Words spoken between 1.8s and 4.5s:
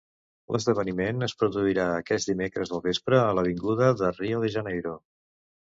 aquest dimecres al vespre a l'avinguda de Rio